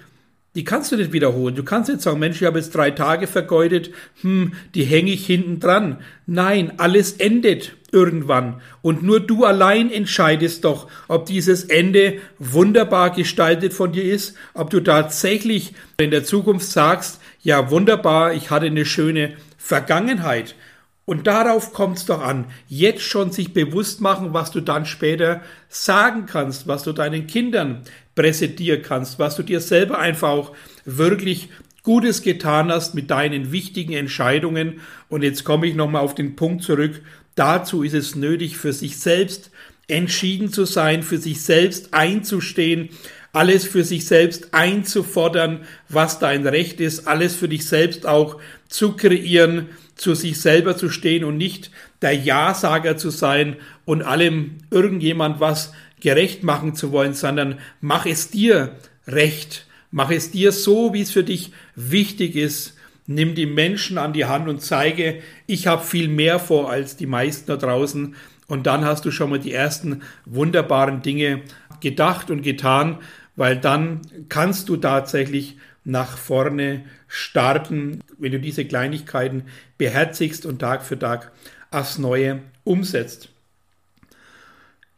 die 0.56 0.64
kannst 0.64 0.90
du 0.90 0.96
nicht 0.96 1.12
wiederholen. 1.12 1.54
Du 1.54 1.62
kannst 1.62 1.90
nicht 1.90 2.00
sagen, 2.00 2.18
Mensch, 2.18 2.40
ich 2.40 2.46
habe 2.46 2.58
jetzt 2.58 2.74
drei 2.74 2.90
Tage 2.90 3.26
vergeudet, 3.26 3.90
hm, 4.22 4.54
die 4.74 4.84
hänge 4.84 5.12
ich 5.12 5.26
hinten 5.26 5.60
dran. 5.60 5.98
Nein, 6.26 6.72
alles 6.78 7.12
endet 7.12 7.76
irgendwann. 7.92 8.62
Und 8.80 9.02
nur 9.02 9.20
du 9.20 9.44
allein 9.44 9.92
entscheidest 9.92 10.64
doch, 10.64 10.88
ob 11.08 11.26
dieses 11.26 11.64
Ende 11.64 12.20
wunderbar 12.38 13.10
gestaltet 13.10 13.74
von 13.74 13.92
dir 13.92 14.04
ist, 14.04 14.34
ob 14.54 14.70
du 14.70 14.80
tatsächlich 14.80 15.74
in 15.98 16.10
der 16.10 16.24
Zukunft 16.24 16.70
sagst, 16.70 17.20
ja, 17.46 17.70
wunderbar, 17.70 18.34
ich 18.34 18.50
hatte 18.50 18.66
eine 18.66 18.84
schöne 18.84 19.36
Vergangenheit. 19.56 20.56
Und 21.04 21.28
darauf 21.28 21.72
kommt 21.72 21.98
es 21.98 22.04
doch 22.04 22.20
an, 22.20 22.46
jetzt 22.66 23.02
schon 23.02 23.30
sich 23.30 23.52
bewusst 23.52 24.00
machen, 24.00 24.34
was 24.34 24.50
du 24.50 24.60
dann 24.60 24.84
später 24.84 25.42
sagen 25.68 26.26
kannst, 26.26 26.66
was 26.66 26.82
du 26.82 26.92
deinen 26.92 27.28
Kindern 27.28 27.82
präsentieren 28.16 28.82
kannst, 28.82 29.20
was 29.20 29.36
du 29.36 29.44
dir 29.44 29.60
selber 29.60 30.00
einfach 30.00 30.28
auch 30.30 30.56
wirklich 30.84 31.48
Gutes 31.84 32.22
getan 32.22 32.72
hast 32.72 32.96
mit 32.96 33.12
deinen 33.12 33.52
wichtigen 33.52 33.92
Entscheidungen. 33.92 34.80
Und 35.08 35.22
jetzt 35.22 35.44
komme 35.44 35.68
ich 35.68 35.76
nochmal 35.76 36.02
auf 36.02 36.16
den 36.16 36.34
Punkt 36.34 36.64
zurück. 36.64 37.00
Dazu 37.36 37.84
ist 37.84 37.94
es 37.94 38.16
nötig, 38.16 38.56
für 38.56 38.72
sich 38.72 38.98
selbst 38.98 39.52
entschieden 39.86 40.52
zu 40.52 40.64
sein, 40.64 41.04
für 41.04 41.18
sich 41.18 41.42
selbst 41.42 41.94
einzustehen, 41.94 42.88
alles 43.36 43.66
für 43.66 43.84
sich 43.84 44.06
selbst 44.06 44.54
einzufordern, 44.54 45.60
was 45.90 46.18
dein 46.18 46.46
Recht 46.46 46.80
ist, 46.80 47.06
alles 47.06 47.36
für 47.36 47.48
dich 47.48 47.68
selbst 47.68 48.06
auch 48.06 48.40
zu 48.66 48.92
kreieren, 48.92 49.66
zu 49.94 50.14
sich 50.14 50.40
selber 50.40 50.78
zu 50.78 50.88
stehen 50.88 51.22
und 51.22 51.36
nicht 51.36 51.70
der 52.00 52.14
Ja-Sager 52.14 52.96
zu 52.96 53.10
sein 53.10 53.56
und 53.84 54.00
allem 54.00 54.56
irgendjemand 54.70 55.38
was 55.38 55.72
gerecht 56.00 56.44
machen 56.44 56.74
zu 56.74 56.92
wollen, 56.92 57.12
sondern 57.12 57.58
mach 57.82 58.06
es 58.06 58.30
dir 58.30 58.74
recht. 59.06 59.66
Mach 59.90 60.10
es 60.10 60.30
dir 60.30 60.50
so, 60.50 60.94
wie 60.94 61.02
es 61.02 61.10
für 61.10 61.24
dich 61.24 61.52
wichtig 61.74 62.36
ist. 62.36 62.74
Nimm 63.06 63.34
die 63.34 63.46
Menschen 63.46 63.98
an 63.98 64.14
die 64.14 64.24
Hand 64.24 64.48
und 64.48 64.62
zeige, 64.62 65.20
ich 65.46 65.66
habe 65.66 65.84
viel 65.84 66.08
mehr 66.08 66.38
vor 66.38 66.70
als 66.70 66.96
die 66.96 67.06
meisten 67.06 67.48
da 67.48 67.56
draußen. 67.56 68.14
Und 68.48 68.66
dann 68.66 68.84
hast 68.86 69.04
du 69.04 69.10
schon 69.10 69.28
mal 69.28 69.38
die 69.38 69.52
ersten 69.52 70.02
wunderbaren 70.24 71.02
Dinge 71.02 71.42
gedacht 71.80 72.30
und 72.30 72.42
getan, 72.42 72.98
weil 73.36 73.56
dann 73.56 74.00
kannst 74.28 74.68
du 74.68 74.76
tatsächlich 74.76 75.56
nach 75.84 76.18
vorne 76.18 76.84
starten, 77.06 78.00
wenn 78.18 78.32
du 78.32 78.40
diese 78.40 78.64
Kleinigkeiten 78.64 79.44
beherzigst 79.78 80.44
und 80.44 80.58
Tag 80.58 80.82
für 80.82 80.98
Tag 80.98 81.30
aufs 81.70 81.98
Neue 81.98 82.40
umsetzt. 82.64 83.28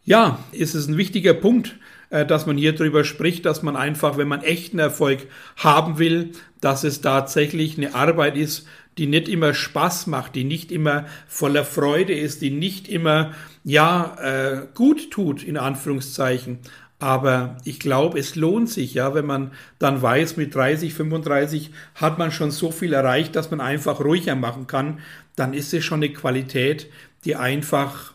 Ja, 0.04 0.42
ist 0.52 0.74
es 0.74 0.88
ein 0.88 0.96
wichtiger 0.96 1.34
Punkt, 1.34 1.76
äh, 2.08 2.24
dass 2.24 2.46
man 2.46 2.56
hier 2.56 2.74
drüber 2.74 3.04
spricht, 3.04 3.44
dass 3.44 3.62
man 3.62 3.76
einfach, 3.76 4.16
wenn 4.16 4.28
man 4.28 4.42
echten 4.42 4.78
Erfolg 4.78 5.26
haben 5.56 5.98
will, 5.98 6.32
dass 6.62 6.84
es 6.84 7.02
tatsächlich 7.02 7.76
eine 7.76 7.94
Arbeit 7.94 8.36
ist, 8.36 8.66
die 8.96 9.06
nicht 9.06 9.28
immer 9.28 9.52
Spaß 9.52 10.06
macht, 10.06 10.34
die 10.34 10.44
nicht 10.44 10.72
immer 10.72 11.06
voller 11.26 11.64
Freude 11.64 12.14
ist, 12.14 12.40
die 12.40 12.50
nicht 12.50 12.88
immer 12.88 13.32
ja 13.62 14.16
äh, 14.20 14.66
gut 14.74 15.10
tut 15.10 15.44
in 15.44 15.56
Anführungszeichen. 15.56 16.60
Aber 17.00 17.58
ich 17.64 17.78
glaube, 17.78 18.18
es 18.18 18.34
lohnt 18.34 18.68
sich, 18.68 18.94
ja, 18.94 19.14
wenn 19.14 19.26
man 19.26 19.52
dann 19.78 20.02
weiß, 20.02 20.36
mit 20.36 20.54
30, 20.54 20.94
35 20.94 21.70
hat 21.94 22.18
man 22.18 22.32
schon 22.32 22.50
so 22.50 22.72
viel 22.72 22.92
erreicht, 22.92 23.36
dass 23.36 23.50
man 23.50 23.60
einfach 23.60 24.00
ruhiger 24.00 24.34
machen 24.34 24.66
kann, 24.66 24.98
dann 25.36 25.54
ist 25.54 25.72
es 25.72 25.84
schon 25.84 26.02
eine 26.02 26.12
Qualität, 26.12 26.90
die 27.24 27.36
einfach 27.36 28.14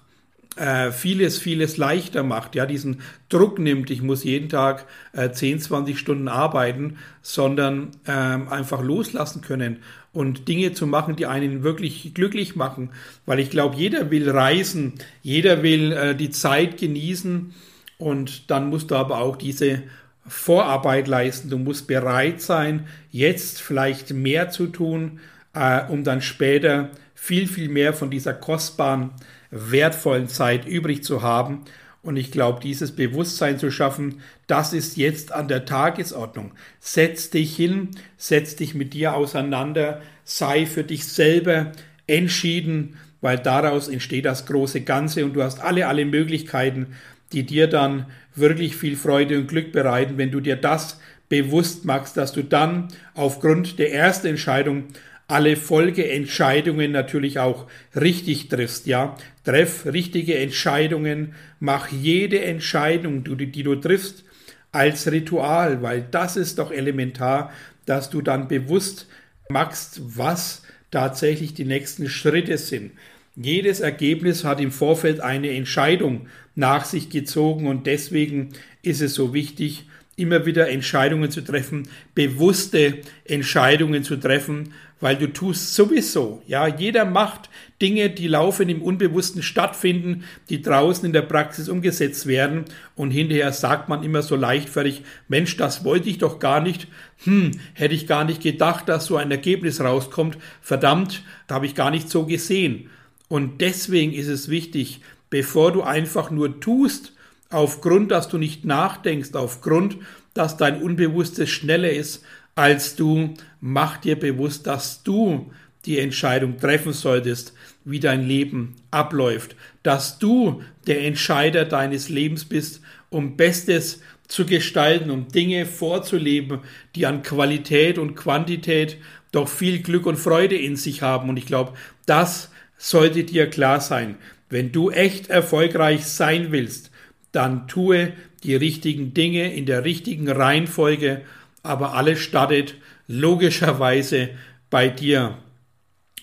äh, 0.58 0.92
vieles, 0.92 1.40
vieles 1.40 1.78
leichter 1.78 2.24
macht, 2.24 2.56
ja, 2.56 2.66
diesen 2.66 3.02
Druck 3.30 3.58
nimmt, 3.58 3.90
ich 3.90 4.02
muss 4.02 4.24
jeden 4.24 4.50
Tag 4.50 4.86
äh, 5.14 5.32
10, 5.32 5.62
20 5.62 5.98
Stunden 5.98 6.28
arbeiten, 6.28 6.98
sondern 7.22 7.92
ähm, 8.06 8.50
einfach 8.50 8.82
loslassen 8.82 9.42
können 9.42 9.78
und 10.12 10.48
Dinge 10.48 10.74
zu 10.74 10.86
machen, 10.86 11.16
die 11.16 11.26
einen 11.26 11.64
wirklich 11.64 12.14
glücklich 12.14 12.56
machen. 12.56 12.92
Weil 13.26 13.40
ich 13.40 13.50
glaube, 13.50 13.78
jeder 13.78 14.12
will 14.12 14.30
reisen, 14.30 14.94
jeder 15.24 15.64
will 15.64 15.92
äh, 15.92 16.16
die 16.16 16.30
Zeit 16.30 16.78
genießen 16.78 17.54
und 17.98 18.50
dann 18.50 18.70
musst 18.70 18.92
du 18.92 18.96
aber 18.96 19.20
auch 19.20 19.36
diese 19.36 19.84
Vorarbeit 20.28 21.08
leisten. 21.08 21.50
Du 21.50 21.58
musst 21.58 21.88
bereit 21.88 22.42
sein, 22.42 22.88
jetzt 23.12 23.62
vielleicht 23.62 24.12
mehr 24.14 24.50
zu 24.50 24.68
tun, 24.68 25.20
äh, 25.54 25.82
um 25.88 26.04
dann 26.04 26.22
später 26.22 26.90
viel, 27.14 27.48
viel 27.48 27.70
mehr 27.70 27.94
von 27.94 28.10
dieser 28.10 28.34
kostbaren 28.34 29.12
wertvollen 29.52 30.28
Zeit 30.28 30.66
übrig 30.68 31.04
zu 31.04 31.22
haben. 31.22 31.64
Und 32.02 32.18
ich 32.18 32.32
glaube, 32.32 32.60
dieses 32.62 32.94
Bewusstsein 32.94 33.58
zu 33.60 33.72
schaffen, 33.72 34.22
das 34.48 34.74
ist 34.74 34.98
jetzt 34.98 35.32
an 35.32 35.48
der 35.48 35.64
Tagesordnung. 35.64 36.52
Setz 36.82 37.30
dich 37.30 37.56
hin, 37.56 37.92
setz 38.18 38.58
dich 38.58 38.76
mit 38.76 38.94
dir 38.94 39.16
auseinander, 39.16 40.02
sei 40.26 40.66
für 40.66 40.84
dich 40.84 41.06
selber 41.06 41.72
entschieden, 42.06 42.98
weil 43.22 43.40
daraus 43.40 43.88
entsteht 43.88 44.26
das 44.26 44.46
große 44.46 44.82
Ganze 44.82 45.24
und 45.24 45.34
du 45.34 45.44
hast 45.44 45.62
alle, 45.62 45.88
alle 45.88 46.04
Möglichkeiten, 46.04 46.88
die 47.32 47.44
dir 47.44 47.68
dann 47.68 48.08
wirklich 48.36 48.76
viel 48.76 48.96
Freude 48.96 49.38
und 49.38 49.48
Glück 49.48 49.72
bereiten, 49.72 50.18
wenn 50.18 50.32
du 50.32 50.40
dir 50.40 50.56
das 50.56 51.00
bewusst 51.30 51.86
machst, 51.86 52.18
dass 52.18 52.32
du 52.34 52.44
dann 52.44 52.90
aufgrund 53.16 53.80
der 53.80 53.94
ersten 53.94 54.28
Entscheidung 54.28 54.86
alle 55.28 55.56
Folgeentscheidungen 55.56 56.92
natürlich 56.92 57.40
auch 57.40 57.68
richtig 57.96 58.50
triffst, 58.50 58.86
ja. 58.88 59.16
Treff 59.46 59.86
richtige 59.86 60.38
Entscheidungen, 60.38 61.34
mach 61.60 61.88
jede 61.90 62.42
Entscheidung, 62.42 63.24
die, 63.24 63.48
die 63.48 63.64
du 63.64 63.76
triffst, 63.76 64.26
als 64.72 65.12
Ritual, 65.12 65.82
weil 65.82 66.06
das 66.12 66.36
ist 66.36 66.60
doch 66.60 66.72
elementar, 66.72 67.52
dass 67.86 68.10
du 68.10 68.22
dann 68.22 68.48
bewusst 68.48 69.08
machst, 69.50 70.02
was 70.04 70.64
tatsächlich 70.92 71.54
die 71.54 71.66
nächsten 71.66 72.10
Schritte 72.10 72.58
sind. 72.58 72.92
Jedes 73.36 73.80
Ergebnis 73.80 74.44
hat 74.44 74.60
im 74.60 74.72
Vorfeld 74.72 75.20
eine 75.20 75.50
Entscheidung 75.50 76.28
nach 76.56 76.86
sich 76.86 77.10
gezogen. 77.10 77.68
Und 77.68 77.88
deswegen 77.88 78.50
ist 78.82 79.02
es 79.02 79.14
so 79.14 79.34
wichtig, 79.34 79.86
immer 80.16 80.46
wieder 80.46 80.70
Entscheidungen 80.70 81.32
zu 81.32 81.42
treffen, 81.42 81.88
bewusste 82.14 83.00
Entscheidungen 83.26 84.04
zu 84.04 84.18
treffen, 84.18 84.74
weil 85.00 85.18
du 85.18 85.28
tust 85.34 85.76
sowieso, 85.76 86.42
ja, 86.48 86.66
jeder 86.66 87.04
macht 87.04 87.50
Dinge, 87.82 88.10
die 88.10 88.30
laufen 88.30 88.70
im 88.70 88.82
Unbewussten 88.82 89.44
stattfinden, 89.44 90.24
die 90.50 90.62
draußen 90.62 91.06
in 91.06 91.12
der 91.12 91.24
Praxis 91.24 91.68
umgesetzt 91.68 92.26
werden. 92.26 92.64
Und 92.96 93.12
hinterher 93.12 93.52
sagt 93.52 93.90
man 93.90 94.04
immer 94.04 94.22
so 94.22 94.38
leichtfertig, 94.38 95.02
Mensch, 95.28 95.58
das 95.58 95.84
wollte 95.84 96.10
ich 96.10 96.20
doch 96.20 96.40
gar 96.40 96.62
nicht, 96.62 96.88
hm, 97.26 97.52
hätte 97.74 97.96
ich 97.96 98.08
gar 98.08 98.24
nicht 98.24 98.42
gedacht, 98.42 98.88
dass 98.88 99.08
so 99.08 99.18
ein 99.18 99.32
Ergebnis 99.32 99.82
rauskommt, 99.82 100.38
verdammt, 100.62 101.24
da 101.48 101.56
habe 101.56 101.66
ich 101.66 101.76
gar 101.76 101.92
nicht 101.92 102.10
so 102.10 102.26
gesehen. 102.26 102.90
Und 103.28 103.60
deswegen 103.60 104.14
ist 104.14 104.30
es 104.30 104.48
wichtig, 104.48 105.02
bevor 105.34 105.72
du 105.72 105.82
einfach 105.82 106.30
nur 106.30 106.60
tust, 106.60 107.12
aufgrund, 107.50 108.12
dass 108.12 108.30
du 108.30 108.38
nicht 108.38 108.66
nachdenkst, 108.66 109.34
aufgrund, 109.34 109.98
dass 110.36 110.58
dein 110.58 110.80
Unbewusstes 110.80 111.50
schneller 111.50 111.90
ist 111.90 112.24
als 112.54 112.96
du, 112.96 113.34
mach 113.60 113.98
dir 113.98 114.16
bewusst, 114.16 114.68
dass 114.68 115.02
du 115.02 115.52
die 115.86 115.98
Entscheidung 115.98 116.60
treffen 116.60 116.94
solltest, 116.94 117.54
wie 117.84 118.00
dein 118.00 118.28
Leben 118.28 118.76
abläuft, 118.92 119.56
dass 119.82 120.20
du 120.20 120.62
der 120.86 121.04
Entscheider 121.04 121.66
deines 121.66 122.10
Lebens 122.10 122.46
bist, 122.46 122.82
um 123.10 123.36
Bestes 123.36 124.02
zu 124.28 124.46
gestalten, 124.46 125.10
um 125.10 125.30
Dinge 125.30 125.66
vorzuleben, 125.66 126.60
die 126.96 127.08
an 127.08 127.24
Qualität 127.24 127.98
und 127.98 128.14
Quantität 128.14 128.98
doch 129.32 129.48
viel 129.50 129.82
Glück 129.82 130.06
und 130.06 130.18
Freude 130.18 130.58
in 130.58 130.76
sich 130.76 131.02
haben. 131.02 131.28
Und 131.28 131.38
ich 131.38 131.48
glaube, 131.48 131.74
das 132.06 132.52
sollte 132.78 133.24
dir 133.24 133.50
klar 133.50 133.80
sein. 133.82 134.18
Wenn 134.50 134.72
du 134.72 134.92
echt 134.92 135.30
erfolgreich 135.30 136.06
sein 136.06 136.52
willst, 136.52 136.92
dann 137.32 137.68
tue 137.68 138.14
die 138.44 138.56
richtigen 138.56 139.14
Dinge 139.14 139.54
in 139.54 139.66
der 139.66 139.84
richtigen 139.86 140.30
Reihenfolge, 140.30 141.22
aber 141.64 141.94
alles 141.94 142.20
startet 142.20 142.76
logischerweise 143.08 144.30
bei 144.70 144.90
dir. 144.90 145.38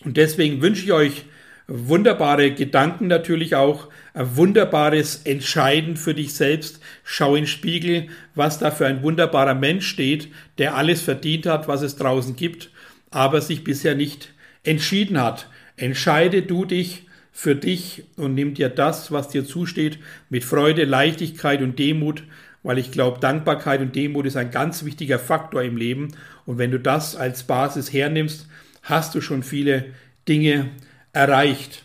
Und 0.04 0.16
deswegen 0.16 0.62
wünsche 0.62 0.84
ich 0.84 0.92
euch 0.92 1.24
wunderbare 1.66 2.52
Gedanken 2.52 3.06
natürlich 3.06 3.54
auch, 3.54 3.88
ein 4.12 4.36
wunderbares 4.36 5.22
Entscheiden 5.24 5.96
für 5.96 6.14
dich 6.14 6.34
selbst. 6.34 6.80
Schau 7.04 7.36
in 7.36 7.42
den 7.42 7.46
Spiegel, 7.46 8.08
was 8.34 8.58
da 8.58 8.70
für 8.72 8.86
ein 8.86 9.02
wunderbarer 9.02 9.54
Mensch 9.54 9.86
steht, 9.86 10.28
der 10.58 10.74
alles 10.74 11.00
verdient 11.00 11.46
hat, 11.46 11.68
was 11.68 11.82
es 11.82 11.96
draußen 11.96 12.34
gibt, 12.34 12.70
aber 13.10 13.40
sich 13.40 13.62
bisher 13.62 13.94
nicht 13.94 14.32
entschieden 14.64 15.20
hat. 15.20 15.48
Entscheide 15.76 16.42
du 16.42 16.64
dich 16.64 17.06
für 17.32 17.54
dich 17.54 18.04
und 18.16 18.34
nimm 18.34 18.54
dir 18.54 18.68
das, 18.68 19.12
was 19.12 19.28
dir 19.28 19.46
zusteht, 19.46 19.98
mit 20.28 20.44
Freude, 20.44 20.84
Leichtigkeit 20.84 21.62
und 21.62 21.78
Demut, 21.78 22.24
weil 22.62 22.78
ich 22.78 22.90
glaube, 22.90 23.20
Dankbarkeit 23.20 23.80
und 23.80 23.96
Demut 23.96 24.26
ist 24.26 24.36
ein 24.36 24.50
ganz 24.50 24.84
wichtiger 24.84 25.18
Faktor 25.18 25.62
im 25.62 25.76
Leben. 25.76 26.08
Und 26.44 26.58
wenn 26.58 26.70
du 26.70 26.78
das 26.78 27.16
als 27.16 27.44
Basis 27.44 27.92
hernimmst, 27.92 28.46
hast 28.82 29.14
du 29.14 29.20
schon 29.20 29.42
viele 29.42 29.86
Dinge 30.28 30.70
erreicht. 31.12 31.84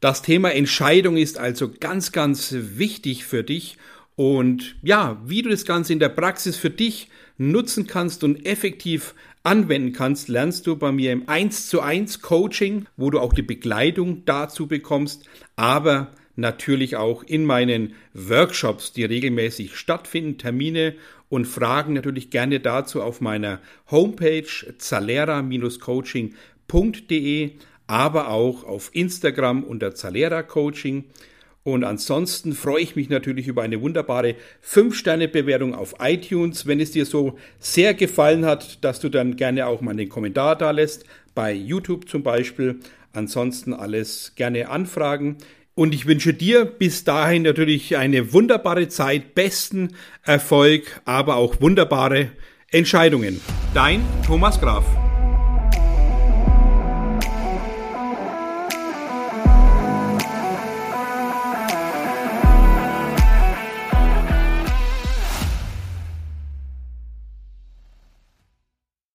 Das 0.00 0.22
Thema 0.22 0.52
Entscheidung 0.52 1.16
ist 1.16 1.38
also 1.38 1.72
ganz, 1.80 2.12
ganz 2.12 2.54
wichtig 2.56 3.24
für 3.24 3.42
dich. 3.42 3.78
Und 4.16 4.74
ja, 4.82 5.20
wie 5.24 5.42
du 5.42 5.50
das 5.50 5.64
Ganze 5.66 5.92
in 5.92 5.98
der 5.98 6.08
Praxis 6.08 6.56
für 6.56 6.70
dich 6.70 7.10
nutzen 7.38 7.86
kannst 7.86 8.24
und 8.24 8.46
effektiv 8.46 9.14
anwenden 9.42 9.92
kannst, 9.92 10.28
lernst 10.28 10.66
du 10.66 10.76
bei 10.76 10.90
mir 10.90 11.12
im 11.12 11.28
1 11.28 11.68
zu 11.68 11.82
1 11.82 12.22
Coaching, 12.22 12.86
wo 12.96 13.10
du 13.10 13.20
auch 13.20 13.34
die 13.34 13.42
Begleitung 13.42 14.22
dazu 14.24 14.66
bekommst, 14.66 15.28
aber 15.54 16.12
natürlich 16.34 16.96
auch 16.96 17.22
in 17.22 17.44
meinen 17.44 17.92
Workshops, 18.14 18.92
die 18.92 19.04
regelmäßig 19.04 19.76
stattfinden, 19.76 20.38
Termine 20.38 20.94
und 21.28 21.44
Fragen 21.44 21.92
natürlich 21.92 22.30
gerne 22.30 22.60
dazu 22.60 23.02
auf 23.02 23.20
meiner 23.20 23.60
Homepage 23.90 24.48
zalera-coaching.de, 24.78 27.50
aber 27.86 28.30
auch 28.30 28.64
auf 28.64 28.88
Instagram 28.94 29.62
unter 29.62 29.94
Zalera 29.94 30.42
Coaching. 30.42 31.04
Und 31.66 31.82
ansonsten 31.82 32.52
freue 32.52 32.80
ich 32.80 32.94
mich 32.94 33.08
natürlich 33.08 33.48
über 33.48 33.62
eine 33.62 33.80
wunderbare 33.80 34.36
5-Sterne-Bewertung 34.64 35.74
auf 35.74 35.96
iTunes. 35.98 36.68
Wenn 36.68 36.78
es 36.78 36.92
dir 36.92 37.04
so 37.04 37.36
sehr 37.58 37.92
gefallen 37.92 38.44
hat, 38.44 38.84
dass 38.84 39.00
du 39.00 39.08
dann 39.08 39.34
gerne 39.34 39.66
auch 39.66 39.80
mal 39.80 39.90
einen 39.90 40.08
Kommentar 40.08 40.54
da 40.54 40.70
lässt, 40.70 41.06
bei 41.34 41.52
YouTube 41.52 42.08
zum 42.08 42.22
Beispiel. 42.22 42.78
Ansonsten 43.12 43.74
alles 43.74 44.34
gerne 44.36 44.68
anfragen. 44.68 45.38
Und 45.74 45.92
ich 45.92 46.06
wünsche 46.06 46.34
dir 46.34 46.66
bis 46.66 47.02
dahin 47.02 47.42
natürlich 47.42 47.96
eine 47.96 48.32
wunderbare 48.32 48.86
Zeit, 48.86 49.34
besten 49.34 49.88
Erfolg, 50.22 51.00
aber 51.04 51.34
auch 51.34 51.60
wunderbare 51.60 52.30
Entscheidungen. 52.70 53.40
Dein 53.74 54.02
Thomas 54.24 54.60
Graf. 54.60 54.84